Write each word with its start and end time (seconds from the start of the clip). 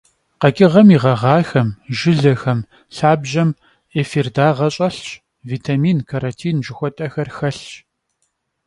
Къэкӏыгъэм 0.39 0.87
и 0.95 0.97
гъэгъахэм, 1.01 1.67
жылэхэм, 1.97 2.59
лъабжьэм 2.95 3.49
эфир 4.01 4.27
дагъэ 4.35 4.67
щӏэлъщ, 4.73 5.07
витмаин, 5.47 5.99
каротин 6.09 6.57
жыхуэтӏэхэр 6.65 7.29
хэлъщ. 7.35 7.59